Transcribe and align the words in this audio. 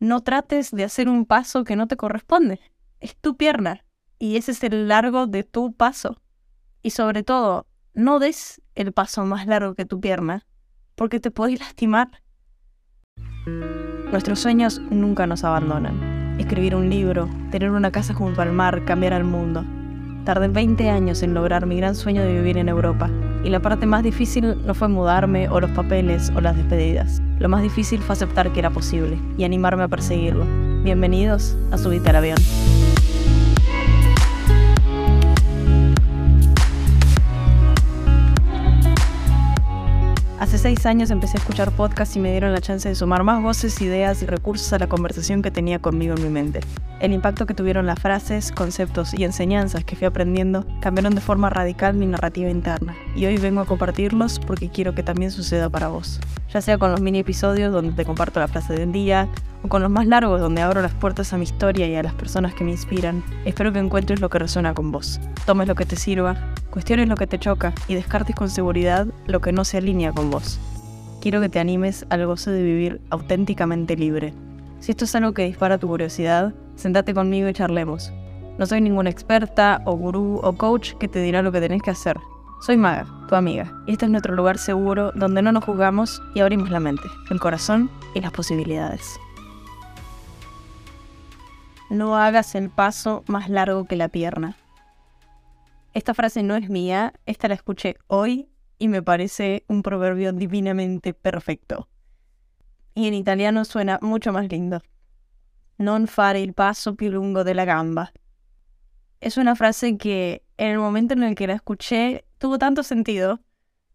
No 0.00 0.22
trates 0.22 0.70
de 0.70 0.84
hacer 0.84 1.10
un 1.10 1.26
paso 1.26 1.62
que 1.62 1.76
no 1.76 1.86
te 1.86 1.96
corresponde. 1.96 2.58
Es 3.00 3.16
tu 3.16 3.36
pierna 3.36 3.84
y 4.18 4.36
ese 4.36 4.52
es 4.52 4.62
el 4.64 4.88
largo 4.88 5.26
de 5.26 5.44
tu 5.44 5.74
paso. 5.74 6.20
Y 6.82 6.90
sobre 6.90 7.22
todo, 7.22 7.66
no 7.92 8.18
des 8.18 8.62
el 8.74 8.92
paso 8.92 9.26
más 9.26 9.46
largo 9.46 9.74
que 9.74 9.84
tu 9.84 10.00
pierna, 10.00 10.46
porque 10.94 11.20
te 11.20 11.30
puedes 11.30 11.60
lastimar. 11.60 12.22
Nuestros 14.10 14.40
sueños 14.40 14.80
nunca 14.90 15.26
nos 15.26 15.44
abandonan. 15.44 16.38
Escribir 16.40 16.74
un 16.74 16.88
libro, 16.88 17.28
tener 17.50 17.70
una 17.70 17.92
casa 17.92 18.14
junto 18.14 18.40
al 18.40 18.52
mar, 18.52 18.86
cambiar 18.86 19.12
al 19.12 19.24
mundo. 19.24 19.64
Tardé 20.24 20.48
20 20.48 20.88
años 20.88 21.22
en 21.22 21.34
lograr 21.34 21.66
mi 21.66 21.76
gran 21.76 21.94
sueño 21.94 22.22
de 22.22 22.32
vivir 22.32 22.56
en 22.56 22.70
Europa, 22.70 23.10
y 23.42 23.50
la 23.50 23.60
parte 23.60 23.86
más 23.86 24.02
difícil 24.02 24.56
no 24.66 24.74
fue 24.74 24.88
mudarme 24.88 25.48
o 25.48 25.60
los 25.60 25.70
papeles 25.70 26.30
o 26.34 26.40
las 26.40 26.56
despedidas. 26.56 27.22
Lo 27.38 27.48
más 27.48 27.62
difícil 27.62 28.00
fue 28.00 28.12
aceptar 28.12 28.52
que 28.52 28.60
era 28.60 28.70
posible 28.70 29.18
y 29.38 29.44
animarme 29.44 29.82
a 29.82 29.88
perseguirlo. 29.88 30.44
Bienvenidos 30.82 31.56
a 31.70 31.78
Subite 31.78 32.10
al 32.10 32.16
Avión. 32.16 32.38
Hace 40.38 40.58
seis 40.58 40.84
años 40.86 41.10
empecé 41.10 41.36
a 41.36 41.40
escuchar 41.40 41.70
podcasts 41.70 42.16
y 42.16 42.18
me 42.18 42.30
dieron 42.30 42.52
la 42.52 42.60
chance 42.60 42.88
de 42.88 42.94
sumar 42.94 43.22
más 43.22 43.42
voces, 43.42 43.80
ideas 43.82 44.22
y 44.22 44.26
recursos 44.26 44.72
a 44.72 44.78
la 44.78 44.88
conversación 44.88 45.42
que 45.42 45.50
tenía 45.50 45.78
conmigo 45.78 46.14
en 46.16 46.22
mi 46.22 46.28
mente. 46.30 46.60
El 47.00 47.14
impacto 47.14 47.46
que 47.46 47.54
tuvieron 47.54 47.86
las 47.86 47.98
frases, 47.98 48.52
conceptos 48.52 49.14
y 49.14 49.24
enseñanzas 49.24 49.84
que 49.84 49.96
fui 49.96 50.06
aprendiendo 50.06 50.66
cambiaron 50.82 51.14
de 51.14 51.22
forma 51.22 51.48
radical 51.48 51.94
mi 51.94 52.04
narrativa 52.04 52.50
interna, 52.50 52.94
y 53.16 53.24
hoy 53.24 53.38
vengo 53.38 53.62
a 53.62 53.64
compartirlos 53.64 54.38
porque 54.38 54.68
quiero 54.68 54.94
que 54.94 55.02
también 55.02 55.30
suceda 55.30 55.70
para 55.70 55.88
vos. 55.88 56.20
Ya 56.52 56.60
sea 56.60 56.76
con 56.76 56.90
los 56.90 57.00
mini 57.00 57.20
episodios 57.20 57.72
donde 57.72 57.92
te 57.92 58.04
comparto 58.04 58.38
la 58.38 58.48
frase 58.48 58.74
del 58.74 58.92
día, 58.92 59.28
o 59.62 59.68
con 59.68 59.80
los 59.80 59.90
más 59.90 60.06
largos 60.06 60.42
donde 60.42 60.60
abro 60.60 60.82
las 60.82 60.92
puertas 60.92 61.32
a 61.32 61.38
mi 61.38 61.44
historia 61.44 61.86
y 61.86 61.94
a 61.94 62.02
las 62.02 62.12
personas 62.12 62.52
que 62.52 62.64
me 62.64 62.72
inspiran, 62.72 63.24
espero 63.46 63.72
que 63.72 63.78
encuentres 63.78 64.20
lo 64.20 64.28
que 64.28 64.38
resuena 64.38 64.74
con 64.74 64.92
vos. 64.92 65.20
Tomes 65.46 65.68
lo 65.68 65.74
que 65.74 65.86
te 65.86 65.96
sirva, 65.96 66.36
cuestiones 66.68 67.08
lo 67.08 67.16
que 67.16 67.26
te 67.26 67.38
choca 67.38 67.72
y 67.88 67.94
descartes 67.94 68.36
con 68.36 68.50
seguridad 68.50 69.06
lo 69.26 69.40
que 69.40 69.52
no 69.52 69.64
se 69.64 69.78
alinea 69.78 70.12
con 70.12 70.30
vos. 70.30 70.60
Quiero 71.22 71.40
que 71.40 71.48
te 71.48 71.60
animes 71.60 72.04
al 72.10 72.26
gozo 72.26 72.50
de 72.50 72.62
vivir 72.62 73.00
auténticamente 73.08 73.96
libre. 73.96 74.34
Si 74.80 74.90
esto 74.90 75.04
es 75.06 75.14
algo 75.14 75.32
que 75.32 75.44
dispara 75.44 75.78
tu 75.78 75.88
curiosidad, 75.88 76.54
sentate 76.80 77.14
conmigo 77.14 77.48
y 77.48 77.52
charlemos. 77.52 78.12
No 78.58 78.66
soy 78.66 78.80
ninguna 78.80 79.10
experta 79.10 79.82
o 79.84 79.92
gurú 79.92 80.40
o 80.42 80.52
coach 80.54 80.94
que 80.94 81.08
te 81.08 81.22
dirá 81.22 81.42
lo 81.42 81.52
que 81.52 81.60
tenés 81.60 81.82
que 81.82 81.90
hacer. 81.90 82.18
Soy 82.60 82.76
Maga, 82.76 83.06
tu 83.28 83.36
amiga, 83.36 83.72
y 83.86 83.92
este 83.92 84.04
es 84.04 84.10
nuestro 84.10 84.34
lugar 84.34 84.58
seguro 84.58 85.12
donde 85.12 85.40
no 85.40 85.52
nos 85.52 85.64
juzgamos 85.64 86.20
y 86.34 86.40
abrimos 86.40 86.70
la 86.70 86.80
mente, 86.80 87.04
el 87.30 87.40
corazón 87.40 87.90
y 88.14 88.20
las 88.20 88.32
posibilidades. 88.32 89.18
No 91.88 92.16
hagas 92.16 92.54
el 92.54 92.68
paso 92.68 93.24
más 93.26 93.48
largo 93.48 93.84
que 93.84 93.96
la 93.96 94.08
pierna. 94.08 94.56
Esta 95.94 96.14
frase 96.14 96.42
no 96.42 96.54
es 96.54 96.68
mía, 96.68 97.14
esta 97.26 97.48
la 97.48 97.54
escuché 97.54 97.96
hoy 98.06 98.48
y 98.78 98.88
me 98.88 99.02
parece 99.02 99.64
un 99.66 99.82
proverbio 99.82 100.32
divinamente 100.32 101.14
perfecto. 101.14 101.88
Y 102.94 103.08
en 103.08 103.14
italiano 103.14 103.64
suena 103.64 103.98
mucho 104.02 104.32
más 104.32 104.48
lindo. 104.48 104.82
Non 105.80 106.06
fare 106.06 106.40
il 106.40 106.52
passo 106.52 106.94
più 106.94 107.08
lungo 107.08 107.42
della 107.42 107.64
gamba. 107.64 108.12
Es 109.18 109.38
una 109.38 109.54
frase 109.54 109.96
que 109.96 110.42
en 110.58 110.72
el 110.72 110.78
momento 110.78 111.14
en 111.14 111.22
el 111.22 111.34
que 111.34 111.46
la 111.46 111.54
escuché 111.54 112.26
tuvo 112.36 112.58
tanto 112.58 112.82
sentido. 112.82 113.40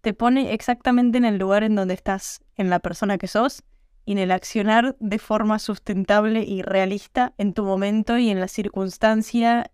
Te 0.00 0.14
pone 0.14 0.52
exactamente 0.52 1.18
en 1.18 1.24
el 1.24 1.38
lugar 1.38 1.64
en 1.64 1.74
donde 1.74 1.94
estás, 1.94 2.40
en 2.56 2.70
la 2.70 2.78
persona 2.78 3.18
que 3.18 3.26
sos 3.26 3.64
y 4.04 4.12
en 4.12 4.18
el 4.18 4.30
accionar 4.30 4.94
de 5.00 5.18
forma 5.18 5.58
sustentable 5.58 6.44
y 6.44 6.62
realista 6.62 7.34
en 7.36 7.52
tu 7.52 7.64
momento 7.64 8.16
y 8.16 8.30
en 8.30 8.38
la 8.38 8.46
circunstancia 8.46 9.72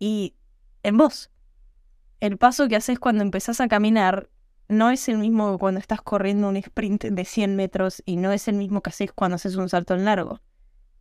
y 0.00 0.34
en 0.82 0.96
vos. 0.96 1.30
El 2.18 2.36
paso 2.36 2.66
que 2.66 2.74
haces 2.74 2.98
cuando 2.98 3.22
empezás 3.22 3.60
a 3.60 3.68
caminar 3.68 4.28
no 4.68 4.90
es 4.90 5.08
el 5.08 5.18
mismo 5.18 5.52
que 5.52 5.58
cuando 5.58 5.78
estás 5.78 6.02
corriendo 6.02 6.48
un 6.48 6.56
sprint 6.56 7.04
de 7.04 7.24
100 7.24 7.54
metros 7.54 8.02
y 8.04 8.16
no 8.16 8.32
es 8.32 8.48
el 8.48 8.56
mismo 8.56 8.82
que 8.82 8.90
haces 8.90 9.12
cuando 9.12 9.36
haces 9.36 9.54
un 9.54 9.68
salto 9.68 9.94
en 9.94 10.04
largo. 10.04 10.40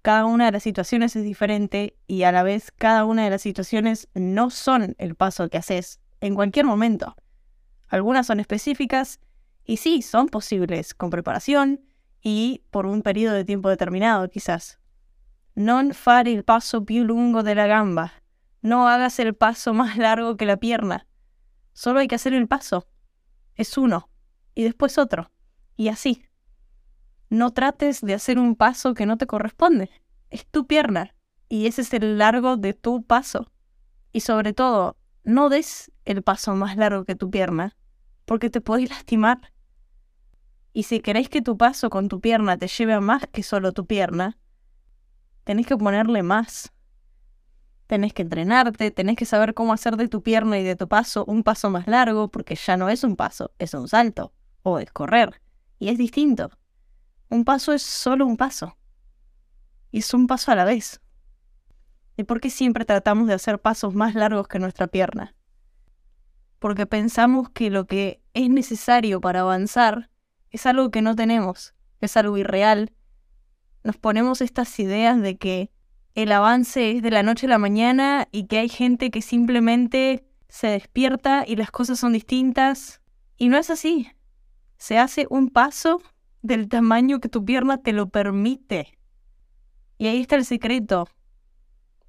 Cada 0.03 0.25
una 0.25 0.45
de 0.45 0.51
las 0.51 0.63
situaciones 0.63 1.15
es 1.15 1.23
diferente 1.23 1.97
y 2.07 2.23
a 2.23 2.33
la 2.33 2.43
vez 2.43 2.71
cada 2.71 3.05
una 3.05 3.23
de 3.23 3.29
las 3.29 3.41
situaciones 3.41 4.09
no 4.13 4.49
son 4.49 4.95
el 4.99 5.15
paso 5.15 5.49
que 5.49 5.57
haces 5.57 6.01
en 6.19 6.35
cualquier 6.35 6.65
momento. 6.65 7.15
Algunas 7.87 8.27
son 8.27 8.41
específicas 8.41 9.21
y 9.63 9.77
sí, 9.77 10.01
son 10.01 10.27
posibles 10.27 10.93
con 10.93 11.09
preparación, 11.09 11.85
y 12.21 12.63
por 12.69 12.85
un 12.85 13.01
periodo 13.01 13.35
de 13.35 13.45
tiempo 13.45 13.69
determinado, 13.69 14.29
quizás. 14.29 14.77
Non 15.55 15.93
fare 15.93 16.31
il 16.31 16.43
paso 16.43 16.83
più 16.83 17.05
lungo 17.05 17.41
de 17.41 17.55
la 17.55 17.67
gamba. 17.67 18.11
No 18.61 18.89
hagas 18.89 19.19
el 19.19 19.35
paso 19.35 19.73
más 19.73 19.97
largo 19.97 20.35
que 20.35 20.45
la 20.45 20.57
pierna. 20.57 21.07
Solo 21.71 21.99
hay 21.99 22.07
que 22.07 22.15
hacer 22.15 22.33
el 22.33 22.47
paso. 22.47 22.87
Es 23.55 23.77
uno. 23.77 24.09
Y 24.53 24.63
después 24.63 24.97
otro. 24.97 25.31
Y 25.77 25.87
así. 25.87 26.25
No 27.33 27.51
trates 27.51 28.01
de 28.01 28.13
hacer 28.13 28.37
un 28.37 28.55
paso 28.55 28.93
que 28.93 29.07
no 29.07 29.17
te 29.17 29.25
corresponde. 29.25 29.89
Es 30.29 30.45
tu 30.45 30.67
pierna. 30.67 31.15
Y 31.49 31.65
ese 31.65 31.81
es 31.81 31.91
el 31.91 32.19
largo 32.19 32.57
de 32.57 32.75
tu 32.75 33.01
paso. 33.01 33.51
Y 34.11 34.19
sobre 34.19 34.53
todo, 34.53 34.97
no 35.23 35.49
des 35.49 35.91
el 36.05 36.21
paso 36.21 36.53
más 36.53 36.77
largo 36.77 37.05
que 37.05 37.15
tu 37.15 37.31
pierna, 37.31 37.75
porque 38.25 38.51
te 38.51 38.61
puedes 38.61 38.87
lastimar. 38.87 39.51
Y 40.73 40.83
si 40.83 40.99
queréis 40.99 41.27
que 41.27 41.41
tu 41.41 41.57
paso 41.57 41.89
con 41.89 42.07
tu 42.07 42.21
pierna 42.21 42.55
te 42.55 42.67
lleve 42.67 42.93
a 42.93 42.99
más 42.99 43.25
que 43.31 43.41
solo 43.41 43.71
tu 43.71 43.87
pierna, 43.87 44.37
tenés 45.43 45.65
que 45.65 45.75
ponerle 45.75 46.21
más. 46.21 46.71
Tenés 47.87 48.13
que 48.13 48.21
entrenarte, 48.21 48.91
tenés 48.91 49.15
que 49.15 49.25
saber 49.25 49.55
cómo 49.55 49.73
hacer 49.73 49.97
de 49.97 50.07
tu 50.07 50.21
pierna 50.21 50.59
y 50.59 50.63
de 50.63 50.75
tu 50.75 50.87
paso 50.87 51.25
un 51.25 51.41
paso 51.41 51.71
más 51.71 51.87
largo, 51.87 52.27
porque 52.27 52.53
ya 52.53 52.77
no 52.77 52.89
es 52.89 53.03
un 53.03 53.15
paso, 53.15 53.55
es 53.57 53.73
un 53.73 53.87
salto, 53.87 54.33
o 54.61 54.77
es 54.77 54.91
correr. 54.91 55.41
Y 55.79 55.89
es 55.89 55.97
distinto. 55.97 56.51
Un 57.33 57.45
paso 57.45 57.73
es 57.73 57.81
solo 57.81 58.27
un 58.27 58.37
paso. 58.37 58.77
Y 59.89 59.99
es 59.99 60.13
un 60.13 60.27
paso 60.27 60.51
a 60.51 60.55
la 60.55 60.65
vez. 60.65 61.01
¿Y 62.15 62.25
por 62.25 62.39
qué 62.39 62.51
siempre 62.51 62.85
tratamos 62.85 63.27
de 63.27 63.33
hacer 63.33 63.59
pasos 63.59 63.95
más 63.95 64.13
largos 64.13 64.47
que 64.47 64.59
nuestra 64.59 64.85
pierna? 64.85 65.33
Porque 66.59 66.85
pensamos 66.85 67.49
que 67.49 67.71
lo 67.71 67.87
que 67.87 68.21
es 68.35 68.51
necesario 68.51 69.19
para 69.19 69.39
avanzar 69.39 70.11
es 70.51 70.67
algo 70.67 70.91
que 70.91 71.01
no 71.01 71.15
tenemos, 71.15 71.73
es 72.01 72.17
algo 72.17 72.37
irreal. 72.37 72.93
Nos 73.83 73.97
ponemos 73.97 74.41
estas 74.41 74.79
ideas 74.79 75.19
de 75.19 75.35
que 75.39 75.71
el 76.13 76.31
avance 76.33 76.91
es 76.91 77.01
de 77.01 77.09
la 77.09 77.23
noche 77.23 77.47
a 77.47 77.49
la 77.49 77.57
mañana 77.57 78.27
y 78.31 78.45
que 78.45 78.59
hay 78.59 78.69
gente 78.69 79.09
que 79.09 79.23
simplemente 79.23 80.23
se 80.49 80.67
despierta 80.67 81.45
y 81.47 81.55
las 81.55 81.71
cosas 81.71 81.99
son 81.99 82.13
distintas. 82.13 83.01
Y 83.37 83.49
no 83.49 83.57
es 83.57 83.71
así. 83.71 84.11
Se 84.77 84.99
hace 84.99 85.25
un 85.31 85.49
paso 85.49 85.99
del 86.43 86.69
tamaño 86.69 87.19
que 87.19 87.29
tu 87.29 87.43
pierna 87.43 87.79
te 87.79 87.93
lo 87.93 88.09
permite. 88.09 88.99
Y 89.97 90.07
ahí 90.07 90.21
está 90.21 90.35
el 90.35 90.45
secreto. 90.45 91.07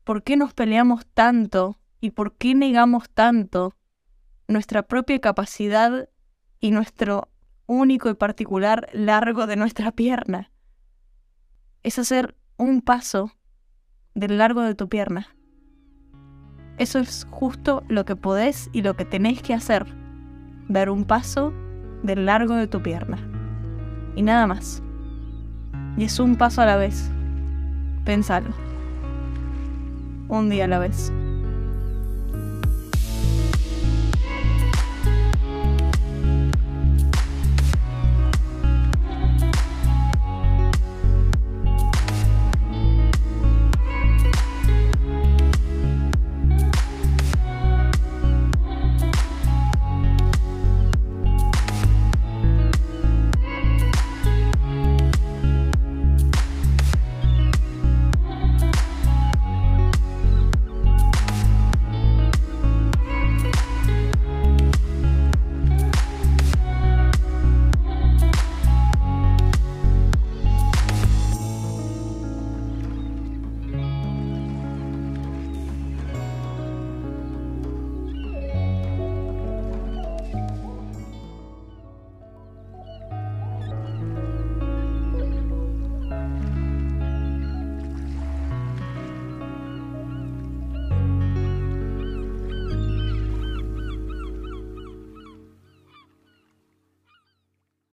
¿Por 0.04 0.22
qué 0.22 0.36
nos 0.36 0.52
peleamos 0.52 1.06
tanto 1.06 1.78
y 2.00 2.10
por 2.10 2.36
qué 2.36 2.54
negamos 2.54 3.08
tanto 3.08 3.74
nuestra 4.48 4.82
propia 4.82 5.18
capacidad 5.20 6.10
y 6.60 6.70
nuestro 6.70 7.28
único 7.66 8.10
y 8.10 8.14
particular 8.14 8.88
largo 8.92 9.46
de 9.46 9.56
nuestra 9.56 9.92
pierna. 9.92 10.50
Es 11.82 11.98
hacer 11.98 12.36
un 12.56 12.82
paso 12.82 13.32
del 14.14 14.38
largo 14.38 14.62
de 14.62 14.74
tu 14.74 14.88
pierna. 14.88 15.34
Eso 16.78 16.98
es 16.98 17.26
justo 17.30 17.84
lo 17.88 18.04
que 18.04 18.16
podés 18.16 18.68
y 18.72 18.82
lo 18.82 18.94
que 18.96 19.04
tenés 19.04 19.42
que 19.42 19.54
hacer. 19.54 19.86
Dar 20.68 20.90
un 20.90 21.04
paso 21.04 21.52
del 22.02 22.26
largo 22.26 22.54
de 22.54 22.66
tu 22.66 22.82
pierna. 22.82 23.33
Y 24.16 24.22
nada 24.22 24.46
más. 24.46 24.82
Y 25.96 26.04
es 26.04 26.18
un 26.18 26.36
paso 26.36 26.62
a 26.62 26.66
la 26.66 26.76
vez. 26.76 27.10
Pensalo. 28.04 28.50
Un 30.28 30.50
día 30.50 30.64
a 30.64 30.68
la 30.68 30.78
vez. 30.78 31.12